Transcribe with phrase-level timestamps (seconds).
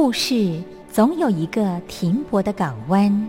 [0.00, 3.28] 故事总有一个停泊的港湾。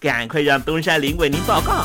[0.00, 1.84] 赶快让东山林为您报告。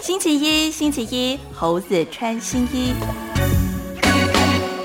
[0.00, 2.94] 星期一，星期一，猴子穿新衣。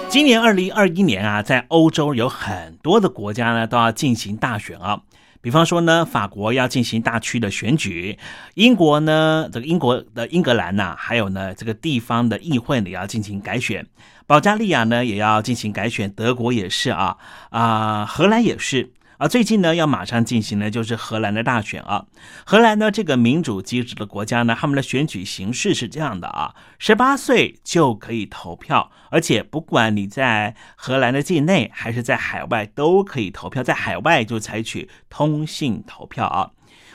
[0.10, 5.00] 今年二零二一年啊，在欧洲有很多的国家呢都要进行大选啊。
[5.44, 8.18] 比方说呢，法国要进行大区的选举，
[8.54, 13.86] 英国呢，这个英国的英格兰呐，还有呢，这个地方的议会呢要进行改选，
[14.26, 17.18] 保加利亚呢也要进行改选，德国也是啊，
[17.50, 18.90] 啊，荷兰也是。
[19.24, 22.08] 啊，最近呢要马上进行的就是荷兰的大选啊。
[22.44, 36.52] 荷兰呢这个民主机制的国家呢，他们的选举形式是这样的啊：十八岁就可以投票，而且不管你在荷兰的境内还是在海外都可以投票，在海外就采取通信投票啊。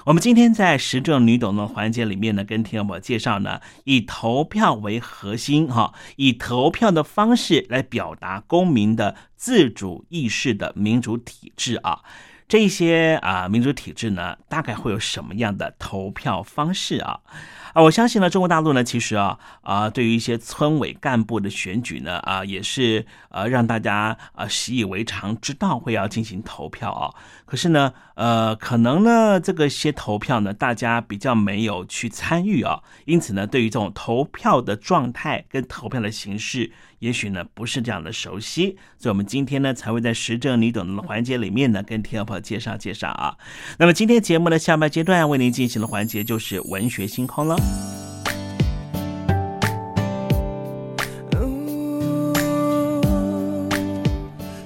[0.09, 12.01] 我们今天在时政女懂的环节里面呢，跟听众朋友介绍呢，以投票为核心哈，以投票的方式来表达公民的自主意识的民主体制啊。
[12.49, 17.21] 这些啊民主体制呢，大概会有什么样的投票方式啊？
[17.75, 27.13] 啊，我相信呢，中国大陆呢，其实啊啊，对于一些村委干部的选举呢，啊，也是呃让大家啊习以为常，知道会要进行投票啊。
[27.45, 43.37] 可是呢，呃，可能呢，这个些投票呢，大家比较没有去参与啊，因此呢，对于这种投票的状态跟投票的形式，也许呢不是这样的熟悉，所以我们今天呢才会在时政你懂的环节里面呢，跟听众朋友介绍介绍啊。
[43.79, 47.57] 那么今天节目的下半阶段为您进行的环节就是文学星空了。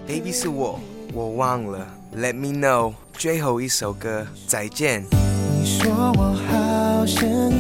[0.07, 0.81] Baby 是我，
[1.13, 1.87] 我忘了。
[2.15, 5.05] Let me know，最后一首歌，再见。
[5.11, 7.51] 你说我好声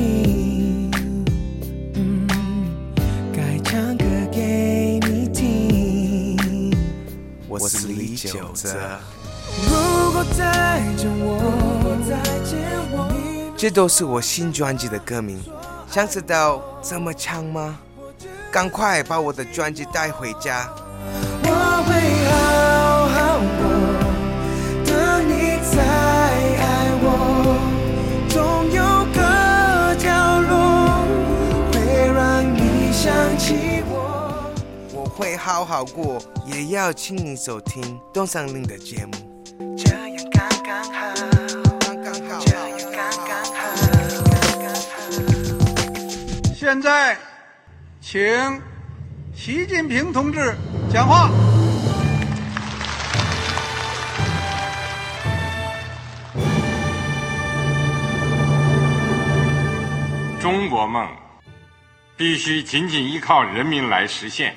[7.52, 8.70] 我是李九泽。
[9.68, 11.36] 如果再见我，
[12.08, 12.16] 再
[12.48, 15.38] 见我，这都是我新专辑的歌名，
[15.90, 17.78] 想知道怎么唱吗？
[18.50, 20.66] 赶快把我的专辑带回家。
[21.44, 21.81] 我
[35.22, 37.80] 会好好过，也要请你收听
[38.12, 39.12] 东山林的节目。
[39.78, 40.00] 这样
[40.32, 41.14] 刚刚好，
[41.78, 42.92] 刚刚好，这样刚
[43.28, 43.60] 刚好，
[44.26, 44.82] 刚刚好。
[46.52, 47.16] 现在，
[48.00, 48.20] 请
[49.32, 50.56] 习近平同志
[50.92, 51.30] 讲话。
[60.40, 61.08] 中国梦
[62.16, 64.56] 必须紧紧依靠人民来实现。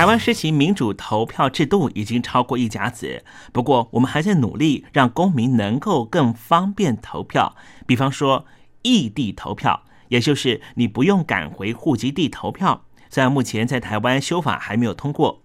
[0.00, 7.54] 台湾实行民主投票制度已经超过一甲子，不过我们还在努力让公民能够更方便投票。
[7.86, 8.46] 比方说
[8.80, 12.86] 异地投票，也就是你不用赶回户籍地投票。
[13.10, 15.42] 虽然目前在台湾修法还没有通过，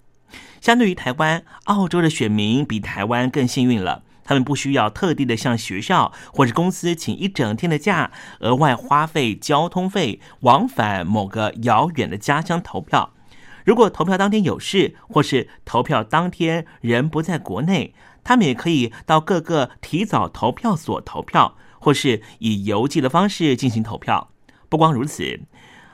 [0.62, 8.10] 相对于台湾，澳洲的选民比台湾更幸运了，他们不需要特地的向学校或者公司请一整天的假，
[8.40, 13.12] 额外花费交通费往返某个遥远的家乡投票。
[13.66, 24.30] 如果投票当天有事，或是投票当天人不在国内，他们也可以到各个提早投票所投票，或是以邮寄的方式进行投票。
[24.70, 25.42] 不光如此，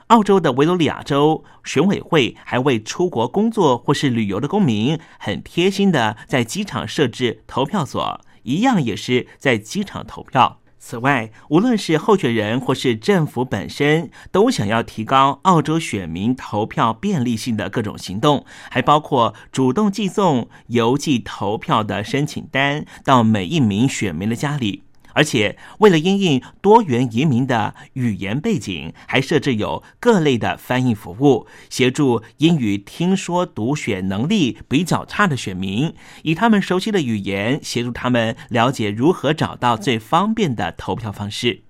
[0.08, 10.58] 澳洲的维多利亚州选委会还为出国工作或是旅游的公民，很贴心的在机场设置投票所，一样也是在机场投票。
[10.84, 24.82] 此外，无论是候选人或是政府本身，都想要提高澳洲选民投票便利性的各种行动，还包括主动寄送邮寄投票的申请单到每一名选民的家里。
[25.14, 41.62] 而且，为了因应多元移民的语言背景，还设置有各类的翻译服务，协助英语听说读写能力比较差的选民，以他们熟悉的语言协助他们了解如何找到最方便的投票方式。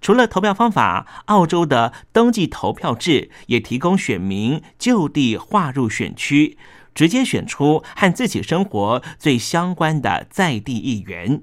[0.00, 6.58] 除了投票方法，澳洲的登记投票制也提供选民就地划入选区，
[6.94, 11.42] 直接选出和自己生活最相关的在地议员。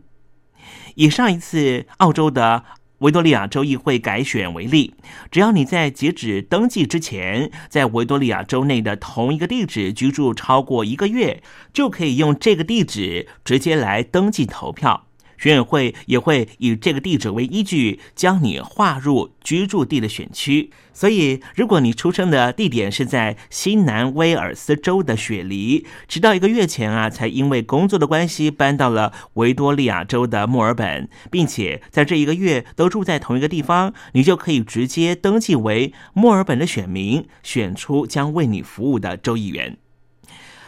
[0.96, 2.64] 以上一次澳洲的
[3.00, 4.94] 维多利亚州议会改选为例，
[5.32, 11.42] 只要你在截止登记之前，在维多利亚州内的同一个地址居住超过一个月，
[11.74, 15.08] 就可以用这个地址直接来登记投票。
[15.42, 20.70] 选委会也会以这个地址为依据，将你划入居住地的选区。
[20.94, 39.76] 所以，如果你出生的地点是在新南威尔斯州的雪梨，直到一个月前啊，才因为工作的关系搬到了维多利亚州的墨尔本，并且在这一个月都住在同一个地方，你就可以直接登记为墨尔本的选民，选出将为你服务的州议员。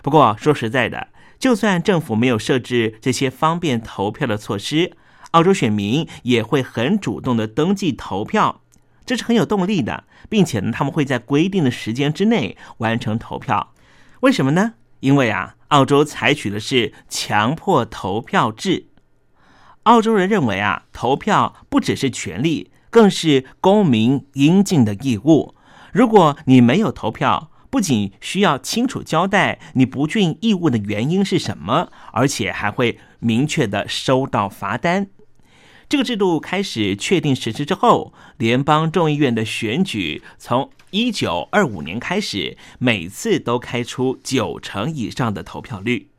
[0.02, 1.10] 不过，说实在的。
[1.44, 4.94] 就算政府没有设置这些方便投票的措施，
[5.32, 8.62] 澳洲选民也会很主动的登记投票，
[9.06, 13.74] 这是很有动力的，并且呢，他们会在规定的时间之内完成投票。
[14.22, 14.76] 为什么呢？
[15.02, 18.86] 因为啊，澳洲采取的是强迫投票制。
[19.84, 25.54] 澳洲人认为啊，投票不只是权利，更是公民应尽的义务。
[25.92, 35.08] 如果你没有投票，不仅需要清楚交代你不尽义务的原因是什么，而且还会明确的收到罚单。
[35.90, 46.10] 这个制度开始确定实施之后，联邦众议院的选举从一九二五年开始，每次都开出九成以上的投票率。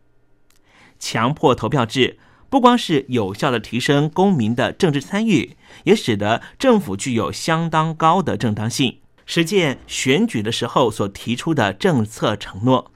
[0.99, 2.19] 强迫投票制
[2.51, 8.99] 不光是有效的提升公民的政治参与，也使得政府具有相当高的正当性。
[9.27, 12.91] 实践选举的时候所提出的政策承诺。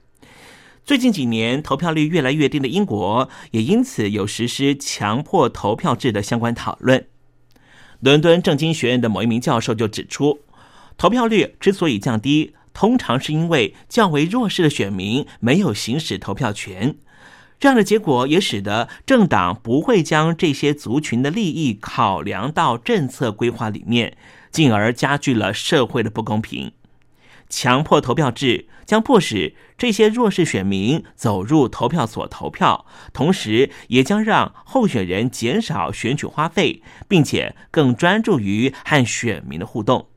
[0.84, 7.06] 最近几年投票率越来越低的英国，也因此有实施强迫投票制的相关讨论。
[8.00, 10.40] 伦敦政经学院的某一名教授就指出，
[10.96, 16.96] 投票率之所以降低，通常是因为较为弱势的选民没有行使投票权。
[17.60, 24.16] 这样的结果也使得政党不会将这些族群的利益考量到政策规划里面。
[24.50, 26.72] 进而加剧了社会的不公平。
[27.48, 40.08] 强迫投票制将迫使这些弱势选民走入投票所投票，同时也将让候选人减少选举花费，并且更专注于和选民的互动。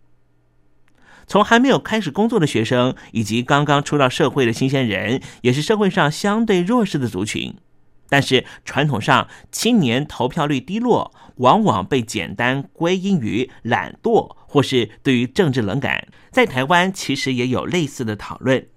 [1.25, 7.55] 从还没有开始工作的学生，以及刚刚出到社会的新鲜人，也是社会上相对弱势的族群。
[8.11, 16.09] 但是传统上，青年投票率低落，往往被简单归因于懒惰，或是对于政治冷感。
[16.29, 18.67] 在台湾，其实也有类似的讨论。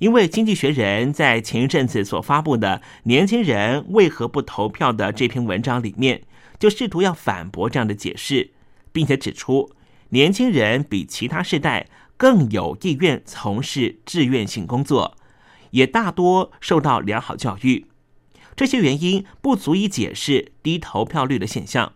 [0.00, 6.22] 因为《经济学人》在前一阵子所发布的“年轻人为何不投票”的这篇文章里面，
[6.58, 8.50] 就试图要反驳这样的解释，
[8.90, 9.70] 并且指出，
[10.08, 15.16] 年轻人比其他世代更有意愿从事志愿性工作，
[15.70, 17.86] 也大多受到良好教育。
[18.60, 21.94] 这些原因不足以解释低投票率的现象。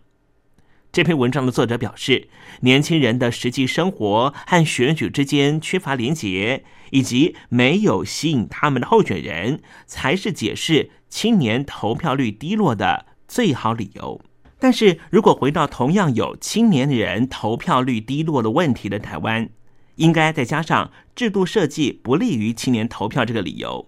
[0.91, 2.27] 这篇文章的作者表示，
[2.61, 14.19] 年轻人的实际生活和选举之间缺乏连结，以及没有吸引他们的候选人，才是解释青年投票率低落的最好理由。
[14.57, 19.47] 但是如果回到同样有青年人投票率低落的问题的台湾，
[19.97, 23.87] 应该再加上制度设计不利于青年投票这个理由，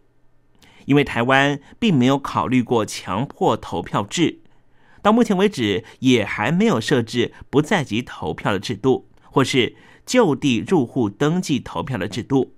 [0.87, 4.39] 因为台湾并没有考虑过强迫投票制。
[5.01, 9.75] 到目前为止，也还没有设置不在籍投票的制度，或是
[10.05, 12.53] 就地入户登记投票的制度。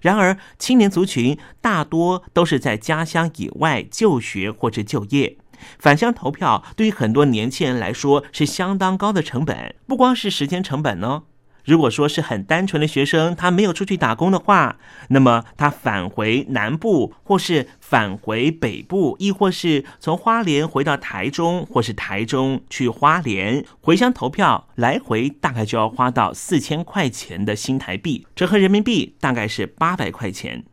[0.00, 5.36] 然而，青年族群大多都是在家乡以外就学或者就业，
[5.78, 11.24] 返乡投票对于很多年轻人来说是相当高的成本，不光是时间成本呢。
[11.66, 14.76] 如果说是很单纯的学生，他没有出去打工的话，
[15.08, 30.64] 那么他返回南部，或是返回北部，亦或是从花莲回到台中，或是台中去花莲回乡投票，来回大概就要花到四千块钱的新台币，折合人民币大概是八百块钱。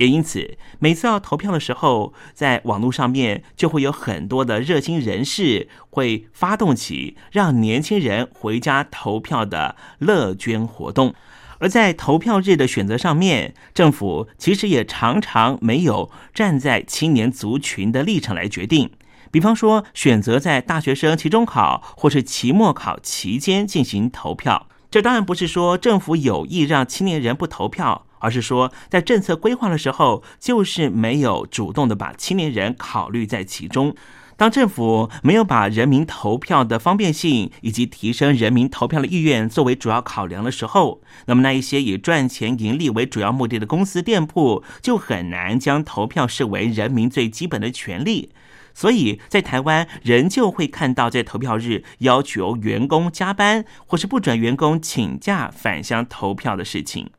[0.00, 11.14] 也因此，每次要投票的时候，在网络上面就会有很多的热心人士会发动起让年轻人回家投票的乐捐活动。
[11.58, 18.90] 而在投票日的选择上面，政府其实也常常没有站在青年族群的立场来决定。
[19.30, 28.06] 比方说，选择在大学生期中考或是期末考期间进行投票，这当然不是说政府有意让青年人不投票。
[28.20, 33.94] 而是说，在政策规划的时候，就是没有主动的把青年人考虑在其中。
[34.36, 48.30] 当政府没有把人民投票的方便性以及提升人民投票的意愿作为主要考量的时候，那么那一些以赚钱盈利为主要目的的公司店铺，就很难将投票视为人民最基本的权利。
[48.72, 57.10] 所以在台湾，仍旧会看到在投票日要求员工加班，或是不准员工请假返乡投票的事情。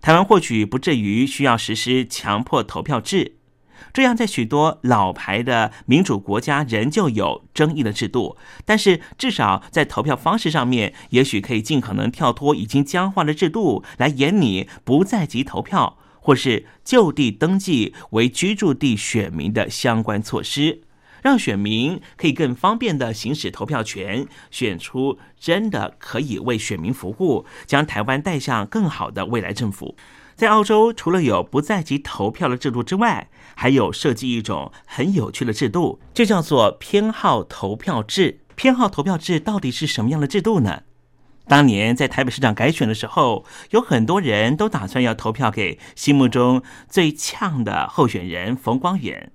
[0.00, 3.36] 台湾或许不至于需要实施强迫投票制，
[3.92, 8.36] 这样在许多老牌的民主国家仍旧有争议的制度。
[8.64, 20.82] 但是至少在投票方式上面，也许可以尽可能跳脱已经僵化的制度，来演拟不在籍投票或是就地登记为居住地选民的相关措施。
[21.22, 29.96] 让选民可以更方便的行使投票权，选出真的可以为选民服务，将台湾带向更好的未来政府。
[30.34, 38.40] 在澳洲，除了有不在籍投票的制度之外，还有设计一种很有趣的制度，就叫做偏好投票制。
[38.54, 40.82] 偏好投票制到底是什么样的制度呢？
[41.48, 49.32] 当年在台北市长改选的时候，有很多人都打算要投票给心目中最呛的候选人冯光远。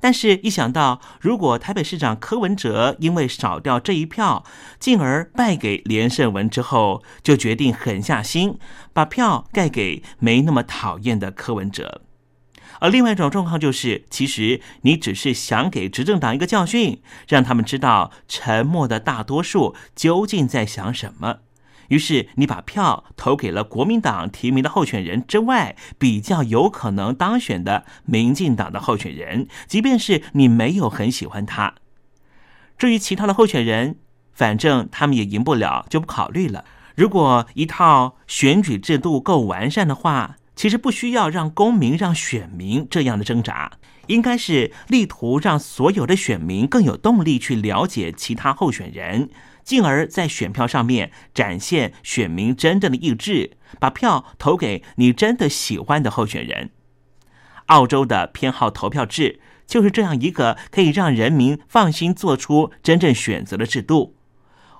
[0.00, 4.44] 但是，一想到如果台北市长柯文哲因为少掉这一票，
[4.78, 8.58] 进而败给连胜文之后，就决定狠下心
[8.92, 12.02] 把票盖给没那么讨厌的柯文哲。
[12.78, 21.38] 而另外一种状况就是，其实你只是想给执政党一个教训，让他们知道沉默的大多数究竟在想什么。
[21.88, 31.74] 于是你把票投给了国民党提名的候选人之外比较有可能当选的民进党的候选人，即便是你没有很喜欢他。
[32.78, 33.96] 至于其他的候选人，
[34.32, 36.64] 反正他们也赢不了，就不考虑了。
[36.94, 43.72] 如果一套选举制度够完善的话，其实不需要让公民、让选民这样的挣扎，
[44.06, 49.28] 应该是力图让所有的选民更有动力去了解其他候选人。
[49.66, 56.70] 进而，在选票上面展现选民真正的意志，把票投给你真的喜欢的候选人。
[57.66, 64.14] 澳洲的偏好投票制就是这样一个可以让人民放心做出真正选择的制度。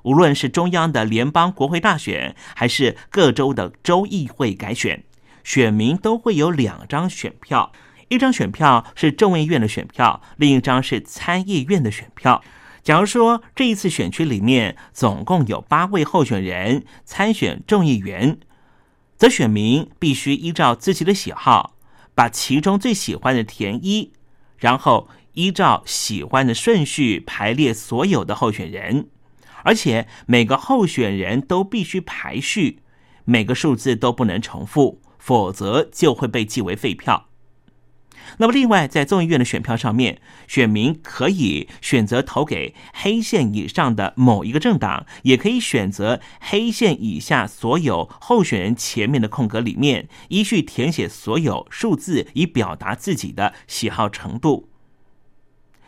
[0.05, 5.03] 无论是中央的联邦国会大选，还是各州的州议会改选，
[5.43, 7.73] 选民都会有两张选票，
[8.07, 12.41] 一张选票是众议院的选票，另一张是参议院的选票。
[12.87, 18.39] 假如说这一次选区里面总共有八位候选人参选众议员，
[19.17, 21.75] 则选民必须依照自己的喜好，
[22.15, 24.13] 把其中最喜欢的填一，
[24.57, 29.09] 然后依照喜欢的顺序排列所有的候选人，
[29.65, 32.79] 而且每个候选人都必须排序，
[33.25, 37.27] 每个数字都不能重复，否则就会被记为废票。
[38.39, 54.69] 那么，另外，在众议院的选票上面，选民可以选择投给黑线以上的某一个政党，也可以选择黑线以下所有候选人前面的空格里面，依序填写所有数字，以表达自己的喜好程度。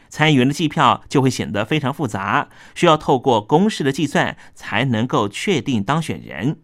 [0.09, 6.61] 参议员的计票就会显得非常复杂，需要透过公式的计算才能够确定当选人。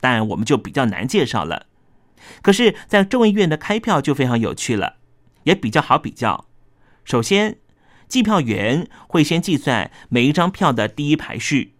[0.00, 1.66] 但我们就比较难介绍了。
[2.40, 4.97] 可是，在众议院的开票就非常有趣了，
[5.44, 6.46] 也比较好比较。
[7.04, 7.58] 首先，
[8.06, 11.74] 计票员会先计算每一张票的第一排序。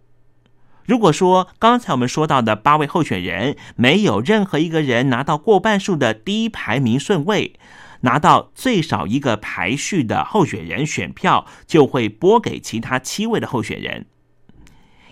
[0.85, 7.53] 如果说刚才我们说到的八位候选人没有任何一个人拿到过半数的第一排名顺位，
[8.01, 14.07] 拿到最少一个排序的候选人选票，就会拨给其他七位的候选人。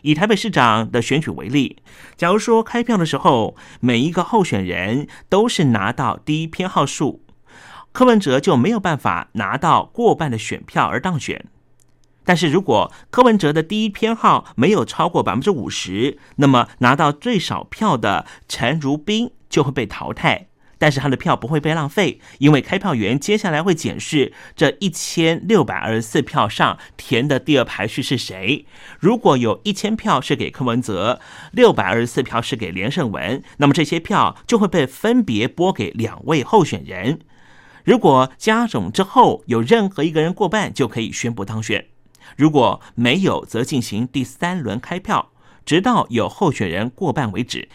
[0.01, 1.77] 以台北市长的选举为例，
[2.15, 7.21] 假如说开票的时候，每一个候选人都是拿到第一偏好数，
[7.97, 11.47] 柯文哲就没有办法拿到过半的选票而当选。
[12.23, 20.45] 但是如果柯文哲的第一偏好没有超过百分之五十，那么拿到最少票的陈如冰就会被淘汰。
[20.77, 28.67] 但是他的票不会被浪费，因为开票员接下来会检视这一千六百二十四票上填的第二排序是谁。
[28.99, 31.19] 如果有一千票是给柯文哲，
[31.51, 37.21] 六百二十四票是给连胜文，那么这些票就会被分别拨给两位候选人。
[37.87, 41.85] 如果加总之后有任何一个人过半，就可以宣布当选；
[42.35, 45.31] 如果没有，则进行第三轮开票，
[45.65, 47.69] 直到有候选人过半为止。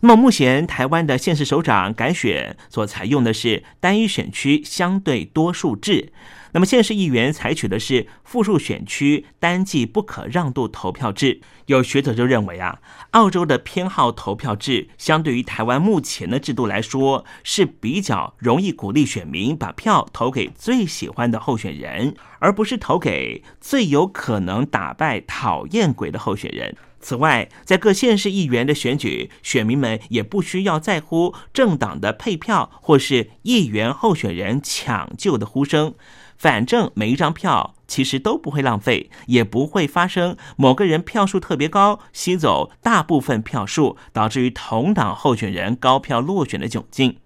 [0.00, 6.12] 那么目前台湾的县市首长改选所采用的是单一选区相对多数制，
[6.54, 11.40] 那么县市议员采取的是复数选区单计不可让渡投票制。
[11.66, 12.78] 有学者就认为啊，
[13.10, 26.76] 澳洲的偏好投票制相对于台湾目前的制度来说是比较容易鼓励选民把票投给最喜欢的候选人，而不是投给最有可能打败讨厌鬼的候选人。
[27.00, 35.94] 此外，在各县市议员的选举，选民们也不需要在乎政党的配票或是议员候选人抢救的呼声。
[36.44, 47.16] 反正每一张票其实都不会浪费，也不会发生某个人票数特别高，吸走大部分票数，导致于同党候选人高票落选的窘境。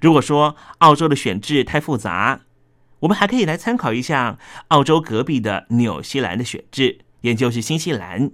[0.00, 2.40] 如果说澳洲的选制太复杂，
[3.00, 7.00] 我们还可以来参考一下澳洲隔壁的纽西兰的选制。
[7.20, 8.30] 也就是新西兰，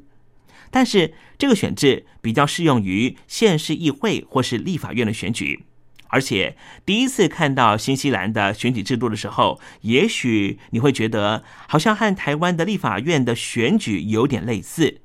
[0.70, 5.64] 但是这个选制比较适用于县市议会或是立法院的选举，
[6.10, 15.00] 而且第一次看到新西兰的选举制度的时候，也许你会觉得好像和台湾的立法院的选举有点类似。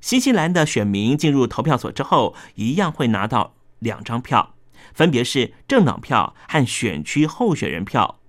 [0.00, 4.54] 新西兰的选民进入投票所之后，一样会拿到两张票，
[4.92, 8.20] 分别是政党票和选区候选人票，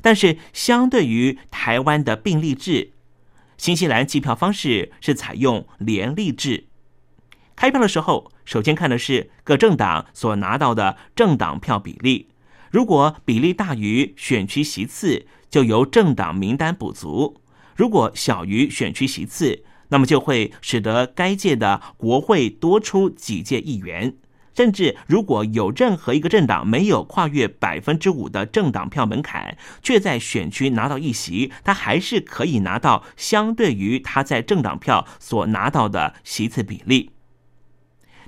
[0.00, 2.92] 但是相对于台湾的并立制。
[3.58, 6.67] 新西兰计票方式是采用联立制，
[7.58, 12.28] 开票的时候，首先看的是各政党所拿到的政党票比例，
[12.70, 17.34] 如果比例大于选区席次，就由政党名单补足；
[17.74, 24.14] 如果小于选区席次，那么就会使得该届的国会多出几届议员。
[24.54, 37.10] 甚至如果有任何一个政党没有跨越百分之五的政党票门槛，却在选区拿到一席，他还是可以拿到相对于他在政党票所拿到的席次比例。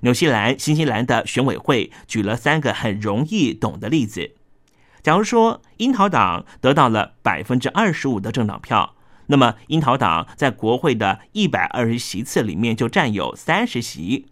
[0.01, 4.33] 纽西兰、新西兰的选委会举了三个很容易懂的例子。
[5.03, 8.95] 假如说樱桃党得到了百分之二十五的政党票，
[9.27, 14.27] 那么樱桃党在国会的一百二十席次里面就占有三十席。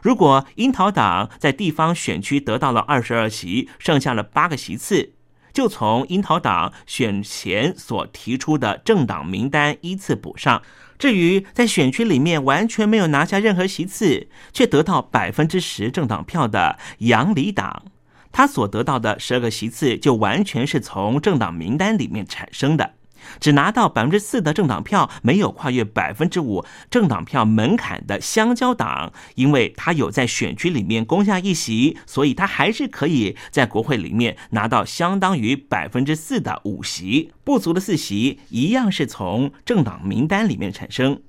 [0.00, 5.12] 如果樱桃党在地方选区得到了二十二席，剩下了八个席次，
[5.52, 10.62] 就从樱桃党选前所提出的政党名单依次补上。
[10.98, 17.82] 至于在选区里面完全没有拿下任何席次，却得到百分之十政党票的杨里党，
[18.30, 22.91] 他所得到的十二个席次就完全是从政党名单里面产生的。
[23.40, 41.20] 只拿到百分之四的政党票，没有跨越百分之五政党票门槛的香蕉党，因为他有在选区里面攻下一席，所以他还是可以在国会里面拿到相当于百分之四的五席，不足的四席一样是从政党名单里面产生。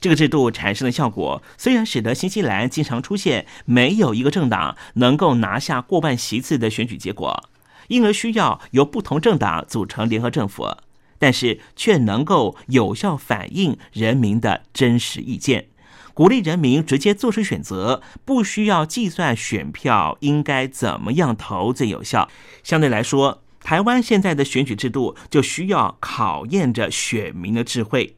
[0.00, 7.48] 这个制度产生的效果，虽然使得新西兰经常出现没有一个政党能够拿下过半席次的选举结果，
[7.88, 10.68] 因而需要由不同政党组成联合政府。
[11.24, 15.68] 但是却能够有效反映人民的真实意见，
[16.12, 22.28] 鼓励人民直接做出选择，不需要计算选票应该怎么样投最有效。
[22.62, 28.16] 相对来说，台湾现在的选举制度就需要考验着选民的智慧，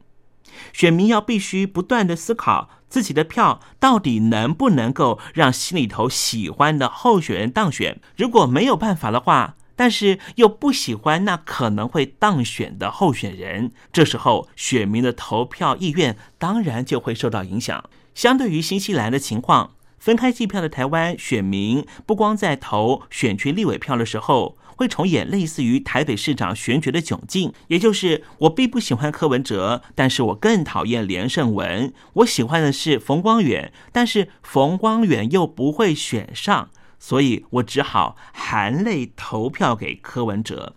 [0.73, 8.01] 选民要必须不断的思考自己的票到底能不能够让心里头喜欢的候选人当选。
[8.16, 17.89] 如果没有办法的话，但是又不喜欢那可能会当选的候选人，这时候选民的投票意愿当然就会受到影响。
[18.15, 31.93] 相对于新西兰的情况，分开计票的台湾选民不光在投选区立委票的时候，会重演类似于台北市长选举的窘境，也就是我并不喜欢柯文哲，但是我更讨厌连胜文。
[32.15, 36.71] 我喜欢的是冯光远，但是冯光远又不会选上。
[36.98, 40.74] 所以我只好含泪投票给柯文哲。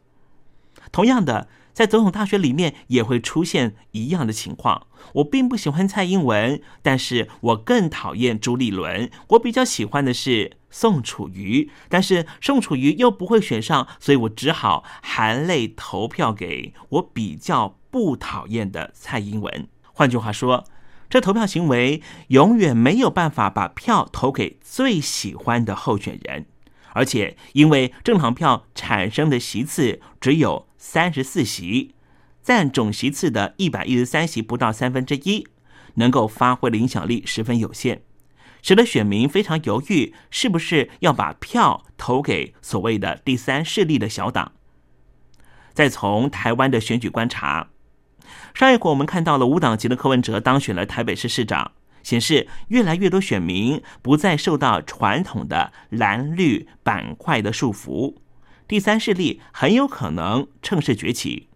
[0.92, 4.88] 同样的，在总统大学里面也会出现一样的情况。
[5.16, 9.10] 我并不喜欢蔡英文，但是我更讨厌朱立伦。
[9.30, 19.68] 我比较喜欢的是宋楚瑜，但是宋楚瑜又不会选上，所以我只好含泪投票给我比较不讨厌的蔡英文。
[19.94, 20.66] 换句话说。
[21.10, 26.46] 这投票行为永远没有办法把票投给最喜欢的候选人，
[26.94, 31.96] 而且因为正常票产生的席次只有三十四席，
[32.44, 35.48] 占总席次的一百一十三席不到三分之一，
[35.96, 38.04] 能够发挥的影响力十分有限，
[38.62, 44.52] 使得选民非常犹豫，是不是要把票投给所谓的第三势力的小党。
[45.74, 47.70] 再从台湾的选举观察。
[48.60, 51.72] 上一回我们看到了无党籍的柯文哲当选了台北市市长，
[52.04, 58.16] 显示越来越多选民不再受到传统的蓝绿板块的束缚，
[58.68, 61.48] 第三势力很有可能趁势崛起。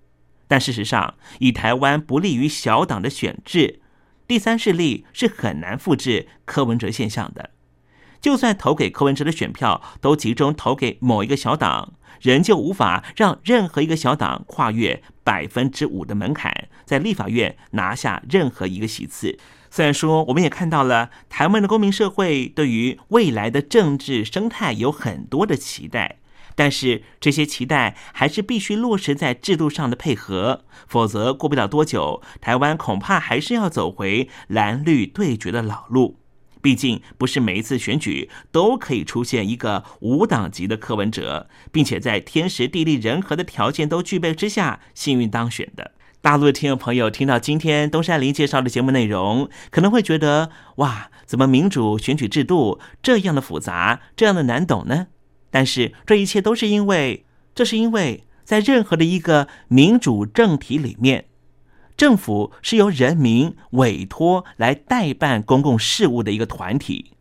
[0.47, 3.81] 但事实上，以台湾不利于小党的选制，
[4.25, 7.49] 第三势力是很难复制柯文哲现象的。
[8.21, 11.95] 就算投给柯文哲的选票都集中投给某一个小党。
[12.23, 19.37] 仍旧无法让任何一个小党跨越百分之五的门槛，在立法院拿下任何一个席次。
[19.69, 26.19] 虽然说我们也看到了台湾的公民社会对于未来的政治生态有很多的期待，
[26.55, 36.22] 但是这些期待还是必须落实在制度上的配合，否则过不了多久，台湾恐怕还是要走回蓝绿对决的老路。
[36.63, 45.91] 毕竟不是每一次选举都可以出现一个无党籍的柯文哲，并且在天时地利人和的条件都具备之下幸运当选的。
[46.21, 55.07] 大陆的听众朋友听到今天东山林介绍的节目内容，可能会觉得哇，怎么民主选举制度这样的复杂，这样的难懂呢？
[55.51, 61.25] 但是这一切都是因为，这是因为在任何的一个民主政体里面。
[61.95, 67.11] 政府是由人民委托来代办公共事务的一个团体，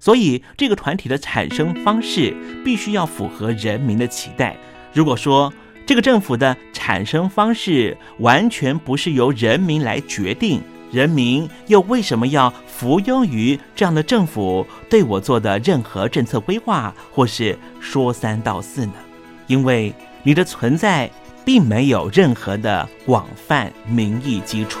[0.00, 4.56] 所以这个团体的产生方式必须要符合人民的期待。
[4.92, 5.52] 如果说
[5.86, 18.94] 这个政府的产生方式完全不是由人民来决定，人民又为什么要服庸于这样的政府对我做的任何政策规划，或是说三道四呢？
[19.46, 21.10] 因为你的存在。
[21.44, 24.80] 并没有任何的广泛民意基础。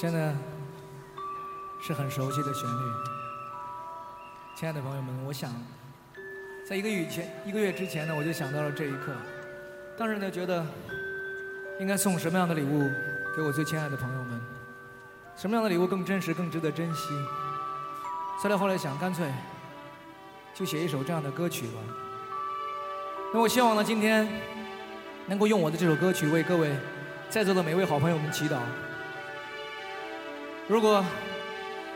[0.00, 0.32] 真的
[1.82, 2.92] 是很熟悉的旋律，
[4.54, 5.52] 亲爱的朋友们，我想
[6.64, 9.12] 在一个月前一个月之前呢，我就想到了这一刻，
[9.98, 10.64] 当时呢觉得
[11.80, 12.88] 应该送什么样的礼物
[13.34, 14.40] 给我最亲爱的朋友们，
[15.36, 17.08] 什么样的礼物更真实、更值得珍惜。
[18.40, 19.28] 所以后来想，干脆
[20.54, 21.80] 就写一首这样的歌曲吧。
[23.34, 24.28] 那我希望呢，今天
[25.26, 26.70] 能够用我的这首歌曲为各位
[27.28, 28.60] 在座的每位好朋友们祈祷。
[30.68, 31.04] 如果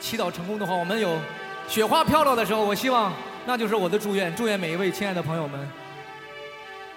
[0.01, 1.17] 祈祷成功的话，我们有
[1.69, 3.13] 雪花飘落的时候，我希望
[3.47, 4.35] 那就是我的祝愿。
[4.35, 5.69] 祝愿每一位亲爱的朋友们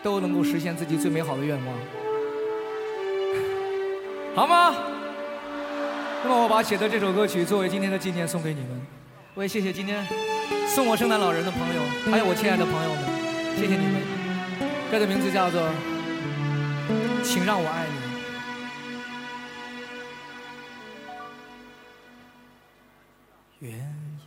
[0.02, 1.76] 都能够实现自己最美好的愿望，
[4.36, 4.74] 好吗？
[6.24, 8.82] 那么我把写的这首歌曲作为今天的纪念送给你们。
[9.36, 10.08] 我也谢谢今天
[10.68, 13.04] 送我圣诞老人的朋友，还有我亲爱的朋友们，
[13.58, 14.02] 谢谢你们。
[14.90, 15.62] 歌的名字叫做
[17.22, 18.00] 《请让我爱你》。
[23.66, 23.74] 愿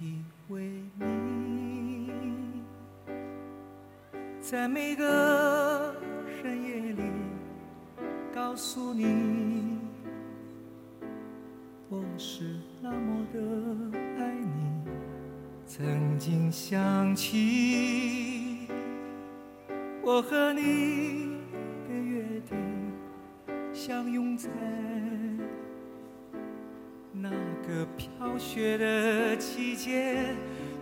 [0.00, 2.10] 意为你，
[4.40, 5.94] 在每个
[6.42, 7.02] 深夜里
[8.34, 9.78] 告诉你，
[11.88, 13.38] 我是那么的
[14.18, 14.82] 爱你。
[15.64, 18.66] 曾经想起
[20.02, 21.38] 我和你
[21.88, 22.58] 的约定，
[23.72, 24.50] 相拥在。
[27.12, 27.30] 那
[27.66, 30.14] 个飘雪的季节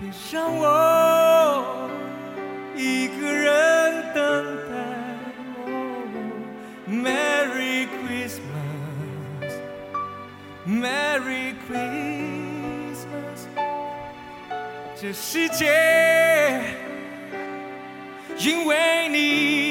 [0.00, 1.90] 别让我
[2.74, 4.22] 一个人等
[4.68, 4.74] 待。
[6.88, 7.86] Merry
[10.66, 13.38] Christmas，Merry Christmas，
[14.96, 16.82] 这世界。
[18.44, 19.63] 因为你。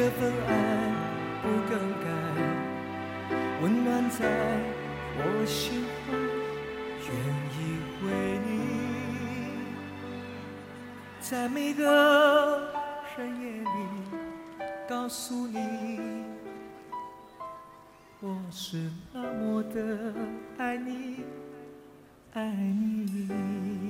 [0.00, 0.50] 这份爱
[1.42, 2.06] 不更改，
[3.60, 4.24] 温暖在
[5.18, 6.16] 我心怀，
[7.04, 7.12] 愿
[7.52, 7.60] 意
[8.06, 8.08] 为
[8.46, 8.48] 你，
[11.20, 12.72] 在每个
[13.14, 13.66] 深夜里
[14.88, 16.00] 告诉你，
[18.20, 20.14] 我是那么的
[20.56, 21.16] 爱你，
[22.32, 23.89] 爱你。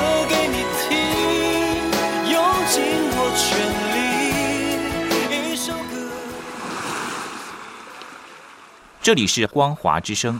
[9.03, 10.39] 这里是光华之声。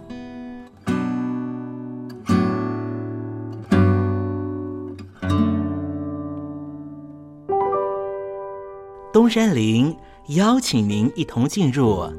[9.13, 9.93] 东山林
[10.27, 12.09] 邀请您一同进入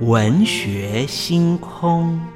[0.00, 2.35] 文学星空。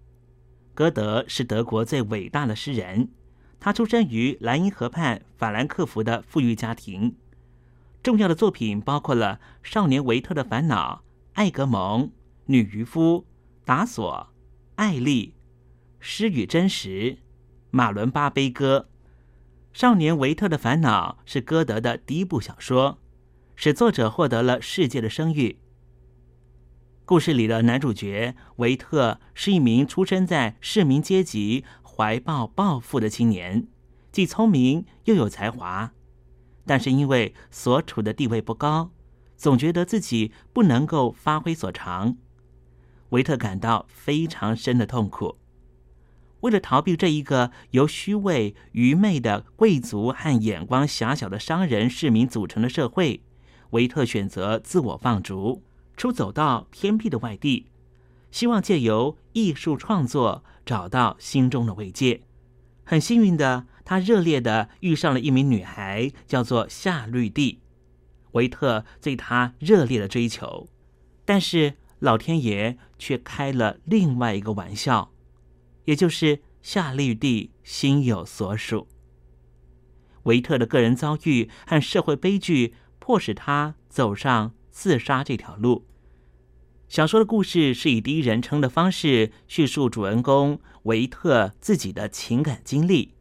[0.81, 3.09] 歌德是德国最伟大的诗人，
[3.59, 7.15] 他出生于莱茵河畔法兰克福的富裕家庭。
[8.01, 9.39] 重要的作品包括了
[9.71, 10.95] 《少年维特的烦恼》
[11.33, 12.05] 《艾格蒙》
[12.47, 13.19] 《女渔夫》
[13.63, 14.11] 《达索》
[14.73, 15.27] 《艾丽》
[15.99, 16.89] 《诗与真实》
[17.69, 18.87] 《马伦巴悲歌》。
[19.79, 22.97] 《少年维特的烦恼》是歌德的第一部小说。
[23.55, 25.59] 使作者获得了世界的声誉。
[27.11, 33.67] 故事里的男主角维特是一名出生在市民阶级、怀抱抱负的青年，
[34.13, 35.91] 既聪明又有才华，
[36.65, 38.91] 但是因为所处的地位不高，
[39.35, 42.15] 总觉得自己不能够发挥所长。
[43.09, 45.35] 维特感到非常深的痛苦。
[46.39, 53.21] 为了逃避这一个由虚伪、愚昧的贵族和眼光狭小的商人、市民组成的社会。
[53.71, 55.61] 维特选择自我放逐，
[55.95, 57.67] 出走到偏僻的外地，
[58.31, 62.21] 希望借由艺术创作找到心中的慰藉。
[62.83, 67.61] 很幸运的，他热烈的遇上了一名女孩，叫做夏绿蒂。
[68.31, 70.67] 维特对她热烈的追求，
[71.25, 75.11] 但是老天爷却开了另外一个玩笑，
[75.85, 78.87] 也就是夏绿蒂心有所属。
[80.23, 82.75] 维特的个人遭遇和社会悲剧。
[83.03, 85.85] 迫使他走上自杀这条路。
[86.89, 93.13] 小说的故事是以第一人称的方式叙述主人公维特自己的情感经历。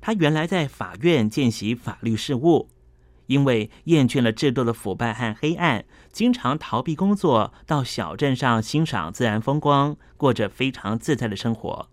[0.00, 2.68] 他原来在法院见习法律事务，
[3.26, 11.88] 因为厌倦了制度的腐败和黑暗，经常逃避工作，到小镇上欣赏自然风光，过着非常自在的生活。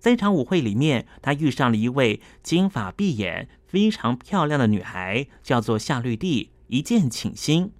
[0.00, 3.48] 在一场舞会里面，他遇上了一位金发碧眼。
[3.68, 7.72] 非常漂亮的女孩叫做夏绿蒂，一见倾心。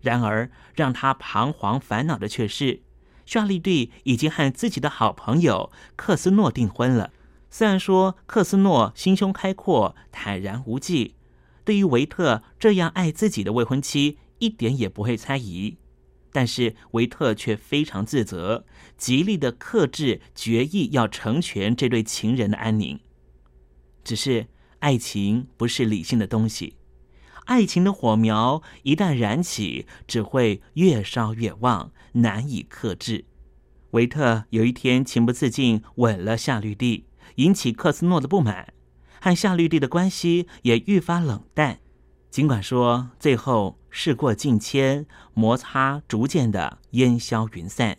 [0.00, 2.82] 然而，让他彷徨烦恼的却是，
[3.24, 7.12] 夏绿蒂已经和自己的好朋友克斯诺订婚了。
[7.50, 11.14] 虽然说克斯诺心胸开阔、坦然无忌，
[11.64, 15.78] 对于维特这样爱自己的未婚妻一点也不会猜疑，
[16.32, 18.64] 但是维特却非常自责，
[18.96, 23.00] 极力的克制，决意要成全这对情人的安宁。
[24.04, 24.46] 只是。
[24.80, 26.76] 爱情不是理性的东西，
[27.46, 33.24] 爱情的火苗一旦燃起，只会越烧越旺，难以克制。
[33.92, 38.74] 维特有一天情不自禁吻了夏绿蒂，引起克斯诺的不满，
[39.20, 41.78] 和夏绿蒂的关系也愈发冷淡。
[42.30, 47.96] 尽管说最后事过境迁，摩擦逐渐的烟消云散，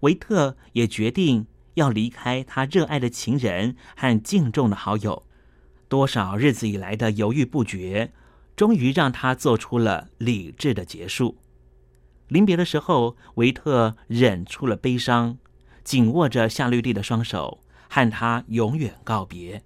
[0.00, 5.26] 维特也决定要离开他热爱的情人和敬重的好友。
[5.88, 8.12] 多少日子以来的犹豫不决，
[8.60, 11.38] 终于让他做出了理智的结束。
[12.28, 15.38] 临别的时候，维特忍出了悲伤，
[15.82, 19.62] 紧握着夏绿蒂的双手，和他永远告别。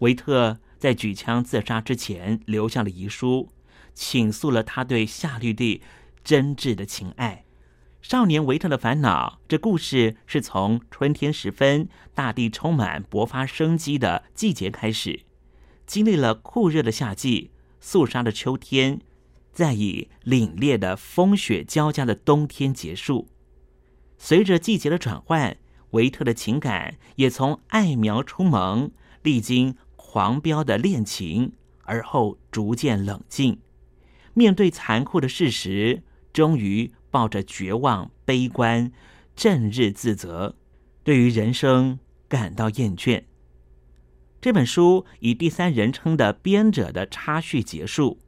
[0.00, 3.52] 维特在举枪自杀之前留下了遗书，
[3.94, 5.80] 倾诉了他对夏绿蒂
[6.24, 7.44] 真挚的情爱。
[8.02, 15.20] 少年维特的烦恼，这故事是从春天时分，大地充满勃发生机的季节开始，
[15.86, 19.00] 经历了酷热的夏季、肃杀的秋天，
[19.52, 23.28] 再以凛冽的风雪交加的冬天结束。
[24.18, 25.56] 随着季节的转换，
[25.90, 31.52] 维特的情感也从爱苗初萌，历经狂飙的恋情，
[31.82, 33.58] 而后逐渐冷静，
[34.34, 36.02] 面对残酷的事实，
[36.32, 36.92] 终于。
[37.12, 38.92] 抱着绝望、悲观、
[39.34, 40.54] 正日自责，
[41.02, 43.24] 对于人生感到厌倦。
[44.40, 48.18] 这本书以第三人称的编者的插叙结束，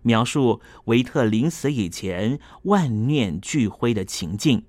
[0.00, 4.64] 描述维特临死以前万念俱灰的情境，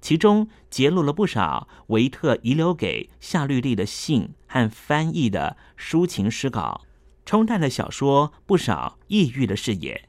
[0.00, 6.82] 其中揭露了不少维特遗留给夏绿蒂的信和翻译的抒情诗稿，
[7.24, 10.08] 冲淡了小说不少抑郁的视野。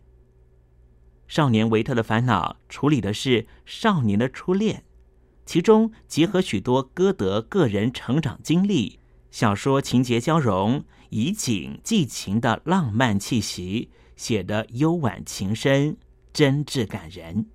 [1.27, 4.83] 少年维特的烦恼处理的是少年的初恋，
[5.45, 8.99] 其中结合许多歌德个人成长经历，
[9.35, 15.97] 小说情节交融，以景寄情的浪漫气息，写得幽婉情深，
[16.31, 17.47] 真挚感人。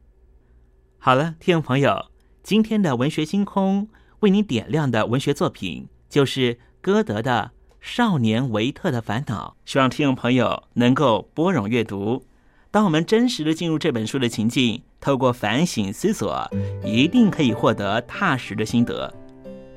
[0.99, 2.11] 好了，听众朋友，
[2.43, 9.57] 今天的文学星空，为您点亮的文学作品，就是歌德的《少年维特的烦恼》。
[9.71, 12.27] 希望听众朋友能够拨冗阅读。
[12.71, 16.47] 当我们真实的进入这本书的情境，透过反省思索，
[16.85, 19.11] 一定可以获得踏实的心得。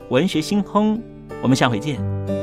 [0.09, 1.01] 文学星空，
[1.43, 2.42] 我们下回见。